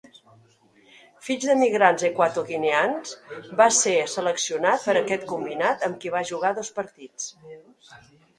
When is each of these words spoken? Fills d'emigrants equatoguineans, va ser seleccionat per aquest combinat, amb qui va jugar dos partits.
Fills 1.25 1.43
d'emigrants 1.49 2.05
equatoguineans, 2.09 3.11
va 3.59 3.67
ser 3.81 3.93
seleccionat 4.15 4.87
per 4.89 4.97
aquest 5.03 5.29
combinat, 5.35 5.87
amb 5.91 6.01
qui 6.03 6.15
va 6.17 6.25
jugar 6.33 6.53
dos 6.63 6.75
partits. 6.81 7.31